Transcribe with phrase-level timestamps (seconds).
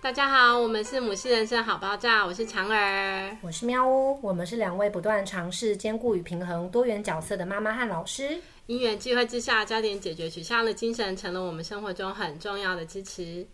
[0.00, 8.38] 大家好，我们是母系人生好爆炸，我是长儿，我是喵呜，我们是两位不断尝试兼顾与平衡多元角色的妈妈和老师。
[8.66, 13.44] 因缘际会之下，焦点解决取向的精神成了我们生活中很重要的支持。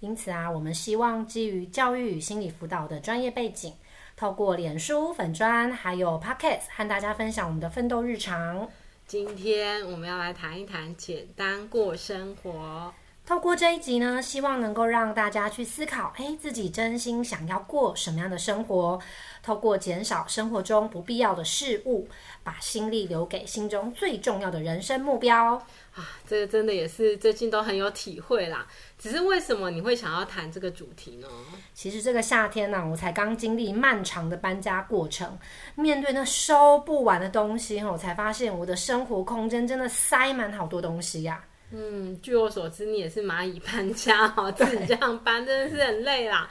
[0.00, 3.72] 因此啊，我们希望基于教育与心理辅导的专业背景，
[4.16, 8.68] 透过脸书粉砖还有 Pocket 和大家分享我们的奋斗日常。
[9.06, 12.92] 今天我们要来谈一谈简单过生活。
[13.26, 19.00] 透过这一集呢，希望能够让大家去思考，哎，自己真心想要过什么样的生活？
[19.42, 22.08] 透过减少生活中不必要的事物，
[22.44, 25.54] 把心力留给心中最重要的人生目标。
[25.96, 28.64] 啊，这个真的也是最近都很有体会啦。
[28.96, 31.26] 只是为什么你会想要谈这个主题呢？
[31.74, 35.36] 其实这个夏天呢，我才刚经历漫长的搬家过程，
[35.74, 41.44] 面对那收不完的东西，我才发现我的生活空间真的塞满好多东西呀。
[41.72, 46.48] 嗯，据我所知，你也是蚂蚁搬家哦，自己这样搬真的是很累啦。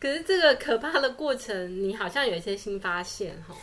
[0.00, 3.54] 可是这个可怕的过程，你好像有一些新发现哈。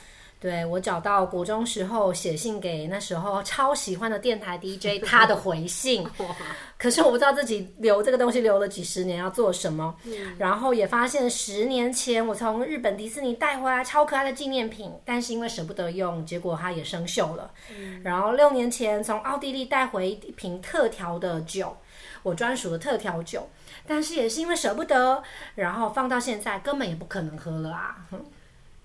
[0.43, 6.05] 对，我找到国中时候写信给那时候超喜欢的电台 DJ 他的回信，
[6.77, 9.95] 可是我不知道自己留这个东西留了几十年要做什么。
[10.03, 17.49] 嗯、然后也发现十年前我从日本迪士尼带回来超可爱的纪念品，但是因为舍不得用，结果它也生锈了。
[17.73, 21.77] 嗯、然后六年前从奥地利带回一瓶特调的酒，
[22.21, 23.47] 我专属的特调酒，
[23.87, 25.23] 但是也是因为舍不得，
[25.55, 27.95] 然后放到现在根本也不可能喝了啊。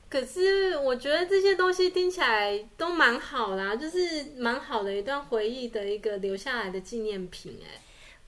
[0.09, 3.99] 可是我觉得这些东西听起来都蛮好啦，就是
[4.37, 7.81] 蛮好的一段回忆的一个留下来的纪念品，哎。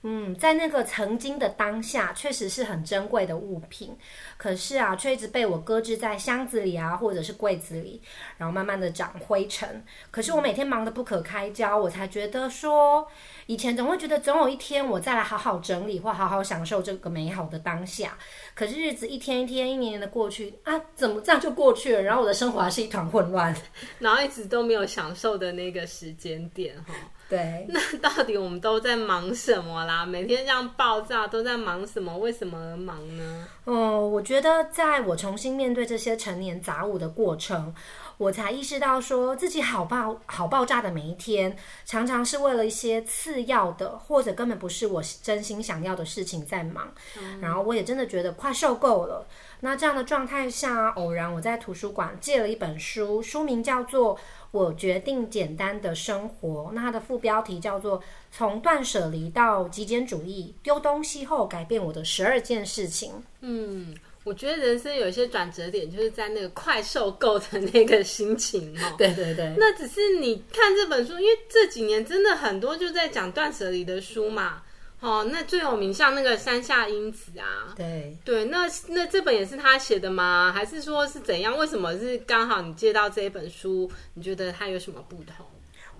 [0.03, 3.95] 嗯，在那个曾经的当下，确实是很珍贵的物品。
[4.35, 8.01] 可是啊，却一直被我搁置在箱子里啊，或者是柜子里，
[8.37, 9.83] 然后慢慢的长灰尘。
[10.09, 13.07] 可是我每天忙得不可开交，我才觉得说，
[13.45, 18.17] 以前总会觉得总有一天我再来好好整理或好好享受这个美好的当下。
[18.55, 22.01] 可是日子一天一天、一年年的过去啊，怎么这样就过去了？
[22.01, 23.55] 然后我的生活还是一团混乱，
[23.99, 26.95] 然后一直都没有享受的那个时间点哈。
[27.31, 30.05] 对，那到底我们都在忙什么啦？
[30.05, 32.17] 每天这样爆炸，都在忙什么？
[32.17, 33.47] 为什么而忙呢？
[33.63, 37.73] 哦，我觉得在我重新面对这些成年杂物的过程，
[38.21, 46.93] 我才意识到说自己好爆好爆炸的每一天，常常是为了一些次要的，或者根本不是我真心想要的事情在忙。
[47.17, 49.25] 嗯，然后我也真的觉得快受够了。
[49.61, 54.19] 那这样的状态下，偶然我在图书馆借了一本书，书名叫做。
[54.51, 56.71] 我决定简单的生活。
[56.73, 57.99] 那它的副标题叫做
[58.33, 63.11] 《从断舍离到极简主义：丢东西后改变我的十二件事情》。
[63.39, 68.95] 嗯，我觉得人生有一些转折点，就是在那个快受够的那个心情哦。
[68.97, 69.55] 对对对。
[69.57, 74.61] 那只是你看这本书，因为这几年真的很多就在讲断舍离的书嘛。
[74.99, 80.53] 哦，那最有名像那个山下英子啊，对对，那那这本也是他写的吗？
[80.55, 81.57] 还是说是怎样？
[81.57, 83.91] 为什么是刚好你借到这一本书？
[84.13, 85.43] 你觉得它有什么不同？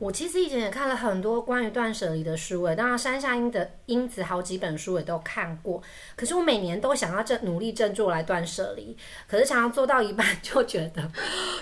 [0.01, 5.79] 我其实以前也看了很多关于断舍离的书，诶，当然山下英的英子好几本书也都看过。
[6.15, 8.97] 可是我每年都想要振努力振作来断舍离，
[9.27, 11.07] 可是常常做到一半 就觉得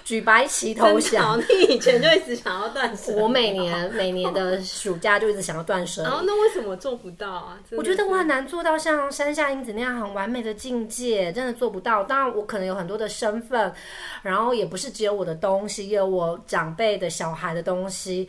[0.06, 1.38] 举白旗投降。
[1.38, 6.08] 你以前就一直想要断舍离，我每年每年的暑假就一直想要断舍离。
[6.08, 7.60] 然后那为什么做不到啊？
[7.72, 12.06] 我觉得我很难做到像山下英子那样很完美的境界，真的做不到。
[12.06, 13.74] 当然我可能有很多的身份，
[14.22, 18.29] 然后也不是只有我的东西，也有我长辈的小孩的东西。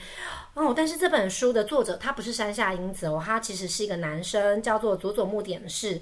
[0.55, 6.00] 哦，但是这本书的作者他不是山下英子哦，他其实是一个男生，叫做佐佐木典士。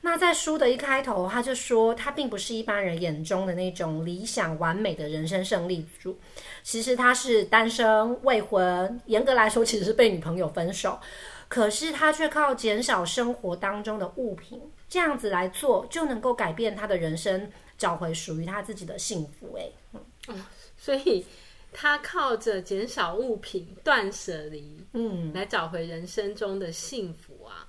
[0.00, 6.16] 那在书的一开头，他就说他并不是一般人眼中的那种理想完美的人生胜利组。
[6.62, 11.00] 其实他是单身未婚，严格来说其实是被女朋友分手，
[11.48, 19.58] 可是他却靠减少生活当中的物品，这样子来做就能够改变他的人生，找回属于他自己的幸福。
[19.58, 19.68] 哎，
[20.28, 20.44] 嗯，
[20.76, 21.26] 所以。
[21.72, 27.67] 他靠着减少物品、断舍离，嗯，来找回人生中的幸福啊！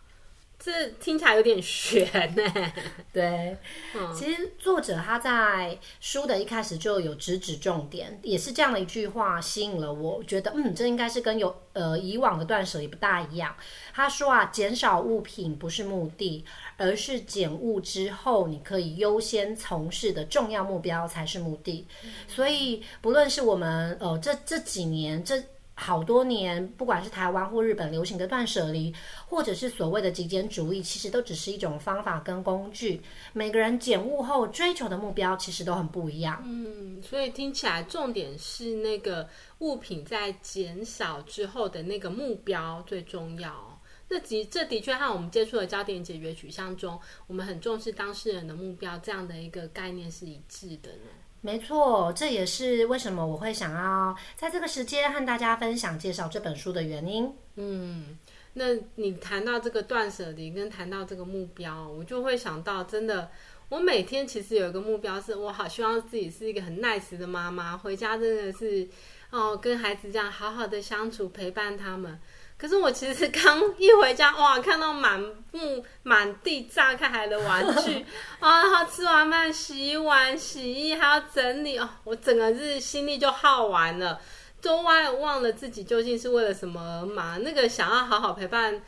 [0.59, 2.43] 这听起来有点悬呢。
[3.13, 3.57] 对，
[3.95, 13.55] 嗯，其实作者他在书的一开始就有直指重点，也是这样的一句话吸引了我，觉得嗯，这应该是跟有呃以往的断舍离不大一样。
[13.93, 16.45] 他说啊，减少物品不是目的。
[16.81, 21.85] 而是减物之后，你可以优先从事的重要目标才是目的。
[22.05, 25.43] 嗯、所以，不论是我们呃这这几年这
[25.79, 28.93] 好多年，不管是台湾或日本流行的断舍离，
[29.25, 33.01] 或者是所谓的极简主义，其实都只是一种方法跟工具。
[33.31, 36.43] 每个人减物后追求的目标其实都很不一样。
[36.45, 39.29] 嗯，所以听起来重点是那个
[39.59, 43.79] 物品在减少之后的那个目标最重要。
[44.09, 51.11] 那的这的确和我们接触的焦点解决取向中，我们很重视当事人的目标这样的一个概念是一致的呢。
[51.41, 57.33] 没错，这也是为什么我会想要在这个时间和大家分享介绍这本书的原因。
[57.55, 58.17] 嗯，
[58.53, 58.65] 那
[58.95, 63.31] 你谈到这个断舍离，跟谈到这个目标，我就会想到，真的，
[63.69, 68.89] 我每天其实有一个目标是，我好希望自己是一个很 nice 的妈妈，回家真的是
[69.29, 72.19] 哦，跟孩子这样好好的相处，陪伴他们。
[72.59, 75.17] 可是我其实刚一回家，哇，看到满
[75.53, 78.05] 目满地炸开来的玩具，
[78.41, 84.19] 啊，然后吃完饭洗碗、洗衣还要整理，哦，我整个日心力就耗完了，
[84.61, 87.41] 都忘忘了自己究竟是为了什么而忙。
[87.41, 88.81] 那个想要好好陪伴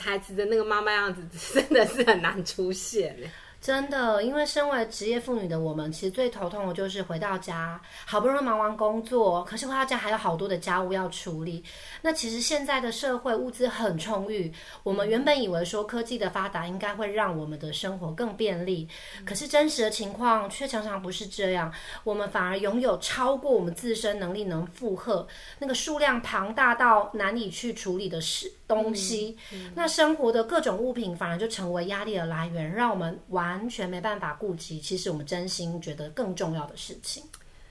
[0.00, 1.22] 孩子的那个妈妈样子，
[1.52, 3.30] 真的是很难出现。
[3.64, 11.64] 真的，因为身为职业妇女的我们，其实最头痛的就是回到家，好不容易忙完工作，可是回到家还有好多的家务要处理。
[12.02, 14.52] 那其实现在的社会物资很充裕，
[14.82, 18.86] 我们原本以为说科技的发达应该会让我们的生活更便利，
[19.24, 21.72] 可是真实的情况却常常不是这样，
[22.04, 25.26] 我们反而拥有超过我们自身能力能负荷，
[25.60, 29.36] 那个数量庞大到难以去处理的事东西，
[29.74, 33.68] 那生活的各种物品反而就成为压力的来源，让我们完。
[33.74, 37.24] 全没办法顾及，其实我们真心觉得更重要的事情。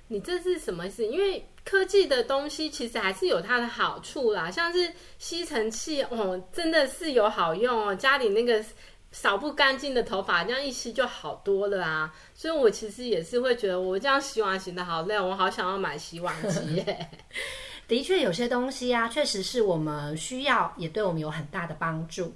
[0.07, 1.05] 你这是什么意思？
[1.05, 7.95] 因为科技的东西其实还是有它的好处啦，像是吸尘器哦，真的是有好用哦。
[7.95, 8.61] 家里那个
[9.11, 12.13] 扫不干净的头发，这样一吸就好多了啊。
[12.33, 17.09] 所以我其实也是会觉得，我这样洗碗洗的好累，我好想要买洗碗机耶。
[17.93, 22.33] 的确，有些东西啊，确实是我们需要，也对我们有很大的帮助。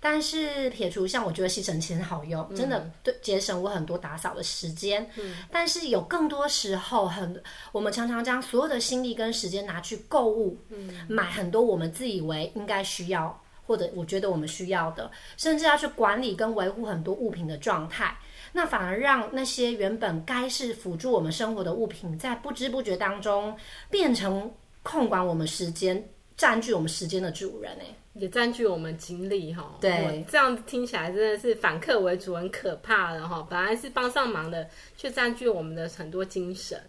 [0.00, 5.10] 但是撇除像我觉得吸尘器很好用，嗯、真的对节省我很多打扫的时间。
[5.16, 18.16] 嗯，但是有更多时候很，很我们常常将所有的心力跟时间拿去购物，嗯，买很多我们自以为应该需要或者我觉得我们需要的，甚至要去管理跟维护很多物品的状态，
[18.52, 23.56] 那反而让那些原本该是辅助我们生活的物品，在不知不觉当中
[23.90, 24.52] 变成
[24.84, 27.86] 控管我们时间、占据我们时间的主人哎。
[28.14, 33.44] 也占据我们精力哈，对，这样听起来真的是反客为主，很可怕的哈。
[33.50, 36.80] 本来是帮上忙的，却占据我们的很多精神。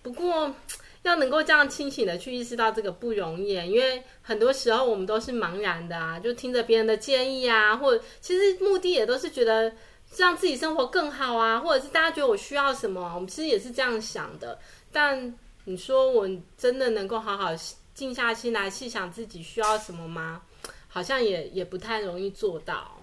[0.00, 0.50] 不过，
[1.04, 9.70] 要能够这样清醒的去意识到这个不容易，因为很多时候我们都是茫然的啊，就听着别人的建议啊，或者其实目的也都是觉得
[10.16, 14.58] 让自己生活更好啊，或者是大家觉得我需要什么，我们其实也是这样想的。
[14.90, 15.34] 但
[15.64, 17.50] 你说我真的能够好好
[17.94, 20.42] 静下心来细想自己需要什么吗？
[20.88, 22.96] 好像也也不太容易做到。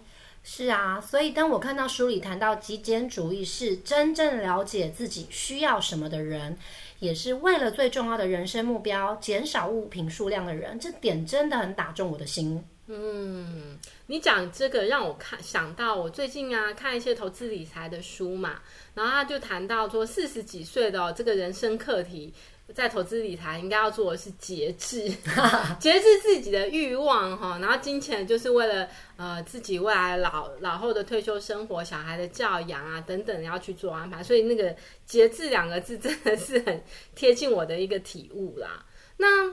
[0.44, 6.58] 是啊，所以当我看到书里谈到极简主义是真正了解自己需要什么的人，
[7.00, 12.64] 也是为了最重要的人生目标减少物品数量的人，这点真的很打中我的心。
[12.88, 18.62] 嗯，你讲这个让我看想到我最近啊看一些投资理财的书嘛，
[18.96, 22.34] 然后他就谈到说四十几岁的、哦、这个人生课题。
[22.76, 25.10] 在投资理财应该要做的是节制，
[25.80, 28.86] 节制自己的欲望哈，然后金钱就是为了
[29.16, 34.76] 呃自己未来老老后的退休生活、小孩的教养啊等等要去做安排，所以那个
[35.06, 36.84] 节制两个字真的是很
[37.16, 38.86] 贴近我的一个体悟啦。
[39.16, 39.50] 那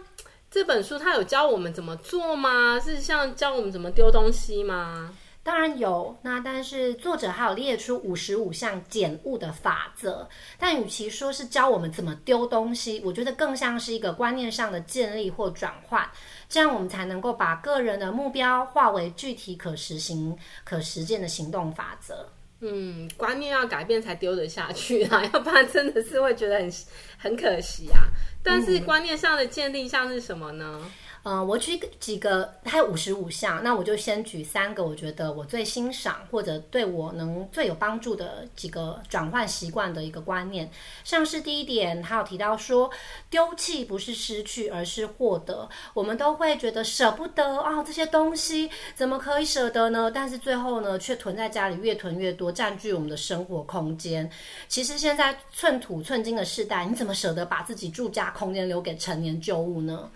[0.54, 2.78] 这本书它有教我们怎么做吗？
[2.78, 5.12] 是像教我们怎么丢东西吗？
[5.42, 16.08] 当然有，那但是作者还有列出五十五项减物的法则，但与其说是教我们怎么丢东西，我觉得更像是一个观念上的建立或转换，
[16.48, 22.28] 这样我们才能够把个人的目标化为具体可实行、可实践的行动法则。
[22.60, 26.72] 嗯，观念要改变才丢得下去啊， 要不然真的是会觉得很
[27.18, 28.08] 很可惜啊。
[28.42, 30.80] 但是观念上的建立像是什么呢？
[30.82, 30.90] 嗯
[31.26, 40.70] 嗯、我举几个，还有五十五项，那我就先举三个，我觉得我最欣赏或者对我能最有帮助的几个转换习惯的一个观念。
[41.02, 42.90] 像是第一点，还有提到说，
[43.30, 45.66] 丢弃不是失去，而是获得。
[45.94, 50.10] 我们都会觉得舍不得啊、哦，这些东西怎么可以舍得呢？
[50.14, 54.30] 但是最后呢，却囤在家里，越囤越多，占据我们的生活空间。
[54.68, 60.10] 其实现在寸土寸金的时代，你怎么舍得把自己住家空间留给陈年旧物呢？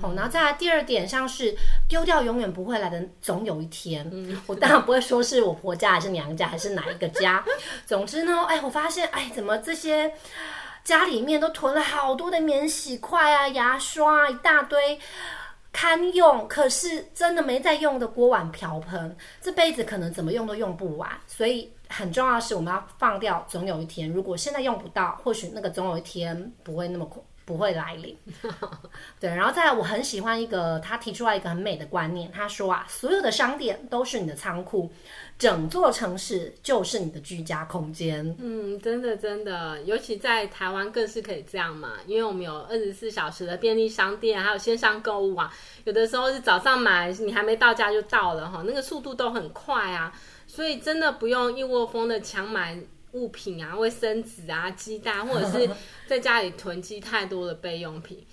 [0.00, 1.54] 好，然后再来第二点，像是
[1.88, 4.08] 丢掉永远不会来的，总有一天。
[4.12, 7.44] 嗯，我当然不会说是我婆家还是娘家还是哪一个家。
[7.86, 10.12] 总之呢，哎，我发现，哎，怎么这些
[10.84, 14.98] 家里面都囤了好多的免洗筷啊、牙刷啊，一大堆
[15.72, 21.10] 堪用，可是真的没在用的锅碗瓢盆，这辈子可能怎么用都用不完。
[21.26, 24.10] 所以很重要的是，我们要放掉总有一天。
[24.10, 27.08] 如果现在用不到，或许那个总有一天不会那么
[27.48, 28.14] 不会来临。
[29.18, 34.92] 对，然后再来，我很喜欢一个他提出来一个很美的观念，他说啊，所有的商店都是你的仓库，
[35.38, 38.36] 整座城市就是你的居家空间。
[38.38, 45.50] 嗯，真的真的，尤其在台湾更是可以这样嘛，因为我们有二十四小时的便利商店，还有线上购物啊，
[45.84, 50.12] 有的时候是早上买，你还没到家就到了哈，那个速度都很快啊，
[50.46, 52.78] 所以真的不用一窝蜂的抢买。
[53.12, 55.70] 物品啊，卫生纸啊， 鸡蛋，或者是
[56.06, 58.24] 在家里囤积太多的备用品。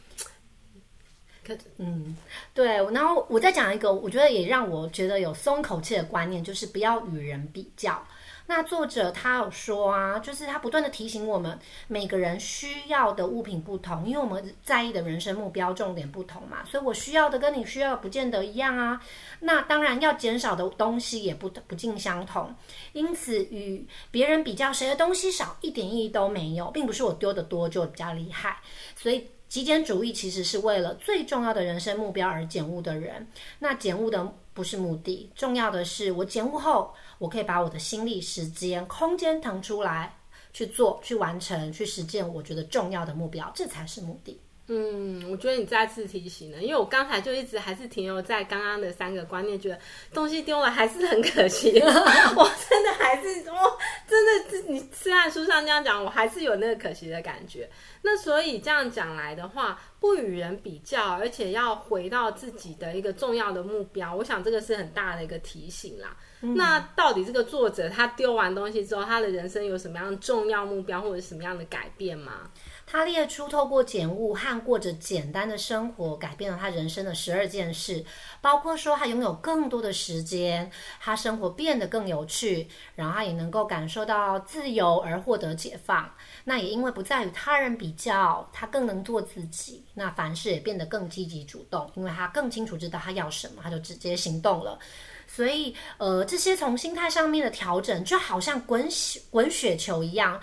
[1.45, 2.17] 可嗯，
[2.53, 2.65] 对。
[2.91, 8.05] 然后我再讲一个，我觉得也让我觉得有松口气的观念，就是不要与人比较。
[8.47, 19.01] 那作者他有说啊，就是他不断的提醒我们，每个人需要的物品不同，因为我们在意的人生目标重点不同嘛，所以我需要的跟你需要不见得一样啊。
[19.39, 22.53] 那当然要减少的东西也不不尽相同，
[22.93, 28.59] 因此与别人比较谁的东西少一点意义都没有，并不是我丢的多就比较厉害。
[28.95, 33.27] 所以极简主义其实是为了最重要的人生目标而减物的人。
[33.59, 36.95] 那减物的不是目的，重要的是我减物后。
[37.17, 40.17] 我可以把我的心力、时间、空间腾出来
[40.53, 44.41] 去做、去完成、去实践我觉得重要的目标，这才是目的。
[44.67, 49.77] 嗯，我觉得你再次提醒了，因为我刚才就一直还是停留在刚刚的三个观念，觉得
[50.11, 51.69] 东西丢了还是很可惜。
[52.35, 57.69] 我真的还是，我真的，你虽然书上这样讲，我还是有那个可惜的感觉。
[58.01, 66.17] 那所以这样讲来的话，不与人比较，而且要回到自己的一个重要的目标，我想这个是很大的一个提醒啦。
[66.41, 72.49] 嗯、那到底这个作者他丢完东西之后，他的人生有什么样重要目标，或者什么样的改变吗？
[72.95, 78.05] 他列出透过减物和过着简单的生活，改变了他人生的十二件事，
[78.39, 80.71] 包括说他拥有更多的时间，
[81.01, 86.09] 他生活变得更有趣，然后他也能够感受到自由而获得解放。
[86.45, 89.83] 那也因为不再与他人比较，他更能做自己。
[89.95, 94.79] 那凡事也变得更积极主动，因为他更清楚知道他要什么，他就直接行动了。
[95.27, 100.39] 所以，呃，这些从心态上面的调整，就好像滚雪滚雪球一样。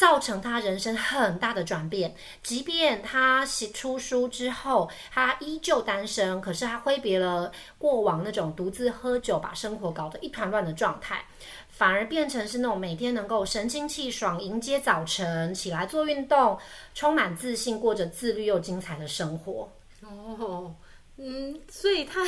[0.00, 2.14] 造成他人生很大的转变。
[2.42, 11.26] 即便他写出书之后，他依旧单身，可是他挥别了过往那种独自喝酒把生活搞得一团乱的状态，
[11.68, 16.58] 反而变成是那种每天能够神清气爽迎接早晨，起来做运动，
[16.94, 19.70] 充满自信，过着自律又精彩的生活。
[20.00, 20.74] 哦，
[21.18, 22.26] 嗯，所以他。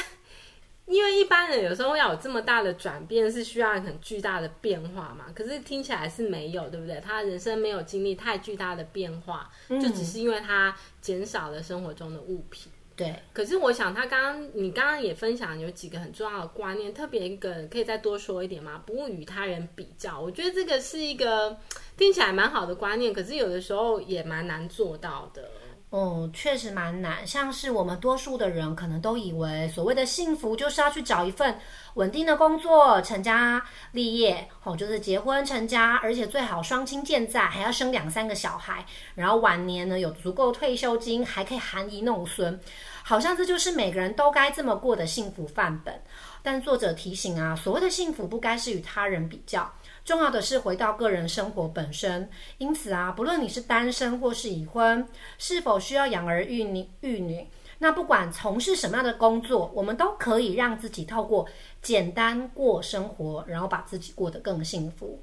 [0.92, 5.26] 因为一般人有时候要有这么大的转变，是需要很巨大的变化嘛。
[5.34, 7.00] 可是听起来是没有，对不对？
[7.00, 12.70] 他人生没有经历太巨大的变化，嗯、就只是因为他减少了生活中的物品。
[12.94, 13.14] 对。
[13.32, 18.82] 可是我想，他刚刚你刚刚也分享有几个很重要的观念，特别一个可以再多说一点吗？
[18.84, 21.58] 不与他人比较，我觉得这个是一个
[21.96, 25.48] 听起来蛮好的观念，可是有的时候也蛮难做到的。
[25.92, 27.26] 哦，确实蛮难。
[27.26, 31.58] 像是我们多数的人可能都以为，所谓的幸福就是要去找一份
[31.94, 42.58] 稳定的工作，成家立业，哦，就是结婚成家，而且最好双亲健在，还要生两三个小孩，然后晚年呢有足够退休金，还可以含饴弄孙，
[43.02, 46.02] 好像这就是每个人都该这么过的幸福范本。
[46.42, 49.70] 但作者提醒啊，所谓的幸福不该是与他人比较。
[50.04, 52.28] 重要的是回到个人生活本身，
[52.58, 55.06] 因此啊，不论你是单身或是已婚，
[55.38, 57.46] 是否需要养儿育女育女，
[57.78, 61.48] 那不管从事什么样的工作，我们都可以让自己透过
[61.80, 65.22] 简单过生活，然后把自己过得更幸福。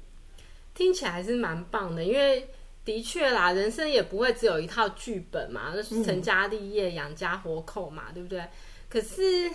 [0.74, 2.48] 听起来还是蛮棒的，因为
[2.84, 8.42] 的确啦，人生也不会只有一套剧本嘛，就是成家立业、养家活口嘛，对不对？
[8.88, 9.50] 可是。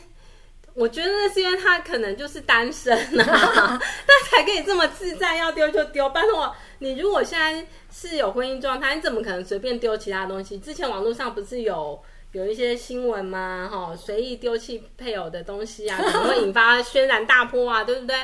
[0.75, 6.10] 我觉得那是因为他可能就是单身啊， 他才可以这么自在，要丢就丢。
[6.10, 10.60] 拜托，你如果现在是有婚姻状态，你怎么可能随便丢其他东西？
[10.60, 11.98] 之前网络上不是有
[12.34, 13.70] 有一些新闻吗？
[13.72, 18.15] 哈，随意丢弃配偶的东西啊，可能会引发轩然大波啊，对不对？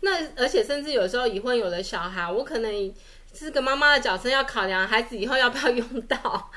[0.00, 2.94] 那而且甚至有时候已婚有了小孩，我可能
[3.32, 6.50] 是个妈妈的角色，要考量孩子以后要不要用到，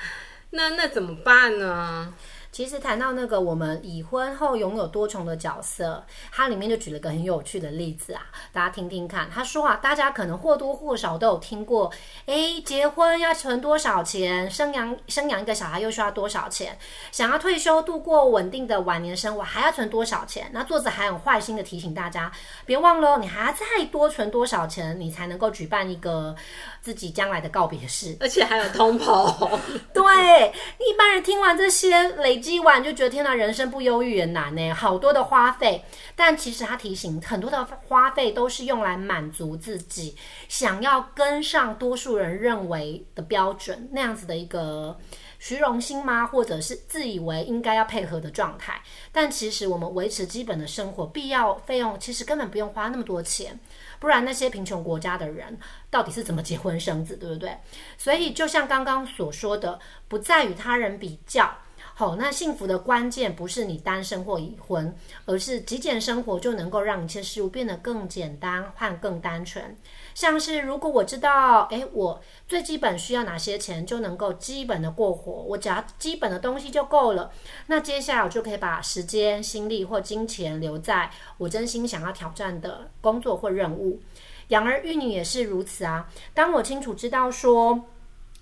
[0.50, 2.12] 那那怎么办呢？
[2.54, 9.28] 其实谈到那个我们已婚后拥有多重的角色，它里面就举了个很有趣的例子啊，大家听听看。
[9.28, 11.92] 他说啊，大家可能或多或少都有听过，
[12.28, 16.78] 诶，结婚要存多少钱，生养生养一个小孩又需要多少钱，
[17.12, 20.52] 想要退休度过稳定的晚年生活还要存多少钱？
[20.54, 22.32] 那作者还很坏心的提醒大家，
[22.68, 26.36] 别忘了，你还要再多存多少钱，你才能够举办一个
[26.84, 29.60] 自己将来的告别式，而且还有通膨。
[29.94, 32.44] 对，一般人听完这些累。
[32.44, 35.86] 积完就觉得天哪，人生不忧郁也难呢，好多的花费。
[36.14, 40.18] 但其实他提醒，很多的花费都是用来满足自己
[40.50, 45.00] 想要跟上多数人认为的标准那样子的一个
[45.40, 46.28] 虚荣心吗？
[46.28, 48.82] 或者是自以为应该要配合的状态？
[49.14, 53.58] 但其实我们维持基本的生活必要费用，其实根本不用花那么多钱。
[54.04, 55.58] 不然那些贫穷国家的人
[55.90, 57.58] 到底是怎么结婚生子，对不对？
[57.98, 59.80] 所以就像刚刚所说的，
[60.10, 61.56] 不再与他人比较。
[61.96, 64.96] 好，那幸福的关键不是你单身或已婚，
[65.26, 69.78] 而是极简生活就能够让一切事物变得更简单和更单纯。
[70.16, 77.32] 像是如果我知道，诶，我最基本需要哪些钱就能够基本的过活，我只要基本的东西就够了。
[77.68, 84.02] 那接下来我就可以把时间、心力或金钱留在我真心想要挑战的工作或任务。
[84.48, 86.10] 养儿育女也是如此啊。
[86.34, 87.86] 当我清楚知道说，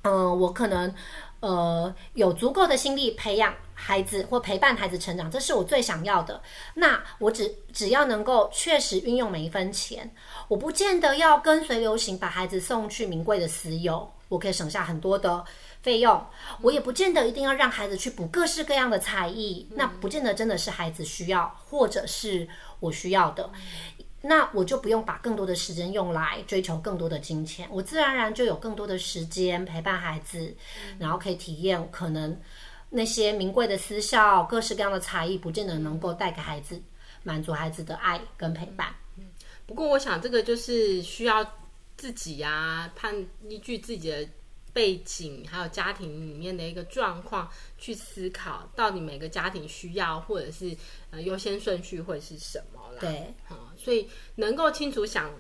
[0.04, 0.96] 嗯、我可能。
[1.42, 6.42] 呃，有足够的心力培养孩子或陪伴孩子成长，这是我最想要的。
[6.76, 10.14] 那我只只要能够确实运用每一分钱，
[10.48, 15.44] 我不见得要跟随流行把孩子送去名贵的私有，我可以省下很多的
[15.82, 16.24] 费用。
[16.62, 22.48] 我也不见得一定要让孩子去补各式各样的才艺，那不见得真的是孩子需要，或者是
[22.80, 23.50] 我需要的。
[24.22, 30.56] 那我就不用把更多的时间用来追求更多的金钱，我自然而然就有更多的时间陪伴孩子，
[31.00, 32.40] 然后可以体验可能
[32.90, 36.82] 那些名贵的私校、各式各样的才艺，不见得能够带给孩子
[37.24, 38.94] 满足孩子的爱跟陪伴。
[39.66, 41.44] 不过，我想这个就是需要
[41.96, 43.16] 自己啊，判
[43.48, 44.28] 依据自己的
[44.74, 50.76] 背景还有家庭里面的一个状况去思考，到底每个家庭需要或者是
[51.10, 53.36] 呃优先顺序会是什么啦。
[53.50, 55.32] 对，所以能够清楚想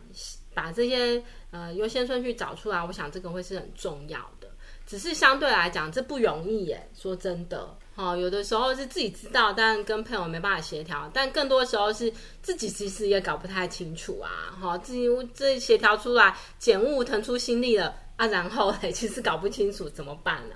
[0.53, 4.49] 把这些呃优先顺序找出来，我想这个会是很重要的。
[4.85, 6.89] 只是相对来讲，这不容易耶。
[6.93, 20.55] 说真的，哈，有的时候是自己知道，但跟朋友没办法协调；但更多的时候是自己其实也搞不太清楚啊，哈，自己这协调出来，检悟腾出心力了啊，然后嘞， 其实搞不清楚怎么办呢？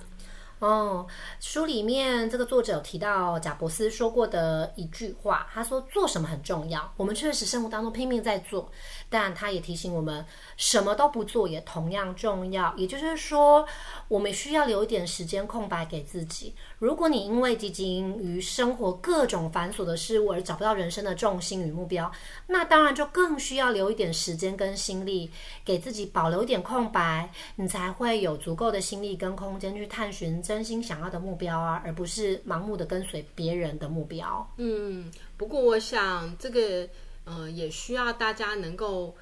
[0.58, 1.06] 哦，
[1.38, 6.90] 书里面这个作者有提到贾伯斯说过的一句话，他说做什么很重要。
[6.96, 8.70] 我们确实生活当中拼命在做，
[9.10, 10.24] 但他也提醒我们，
[10.56, 12.72] 什么都不做也同样重要。
[12.74, 13.66] 也就是说，
[14.08, 16.54] 我们需要留一点时间空白给自己。
[16.78, 22.10] 如果你因为汲汲于生活各种繁琐的事物而找不到人生的重心与目标，
[22.46, 25.30] 那当然就更需要留一点时间跟心力
[25.66, 30.42] 给自己，保留一点空白，你才会有足够的心力跟空间去探寻。
[30.46, 34.48] 真心想要的目标啊，而不是盲目的跟随别人的目标。
[34.58, 36.88] 嗯，不过我想这个
[37.24, 39.16] 呃，也需要大家能够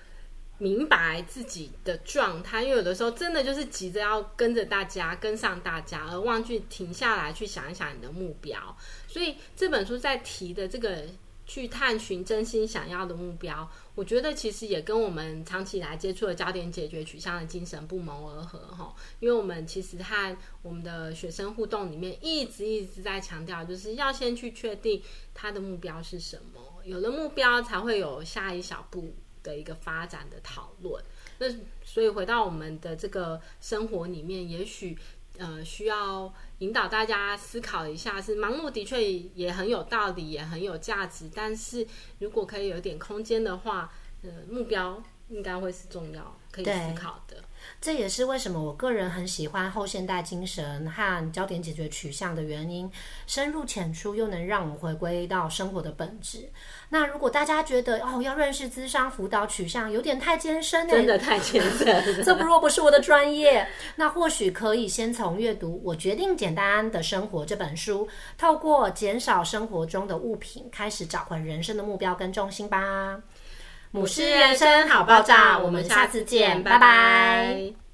[0.58, 8.76] 明白自己的状态，因为有的时候真的就是急着要跟着大家，跟上大家，而忘记停下来去想一想你的目标。
[9.08, 11.04] 所以这本书在提的这个。
[11.46, 18.94] 去探寻真心想要的目标，我觉得其实也跟我们长期以来接触的焦点解决取向的精神不谋而合哈。
[19.20, 25.02] 因为我们其实和我们的学生互动里面，一直一直在强调，就是要先去确定
[25.35, 31.04] 他的目标是什么，有了目标才会有下一小步的一个发展的讨论。
[31.38, 31.46] 那
[31.85, 34.96] 所以回到我们的这个生活里面，也许。
[35.38, 41.31] 呃，需要引导大家思考一下，是盲目的确也很有道理，也很有价值。
[41.35, 41.87] 但是
[42.20, 43.92] 如果可以有点空间的话，
[44.24, 47.37] 呃，目标应该会是重要，可以思考的。
[47.80, 52.90] 这也是为什么我个人很喜欢后现代精神和焦点解决取向的原因，
[53.26, 56.50] 深入浅出又能让我们回归到生活的本质。
[56.90, 68.06] 那如果大家觉得哦，要认识智商辅导取向有点太艰深，真的太艰深， 这不若不是我的专业，那或许可以先从阅读《我决定简单的生活》这本书，
[68.37, 73.22] 透过减少生活中的物品，开始找回人生的目标跟重心吧。
[73.94, 77.74] 母狮人生好爆炸，我们下次见，拜拜。